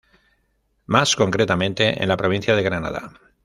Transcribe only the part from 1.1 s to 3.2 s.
concretamente en la provincia de Granada.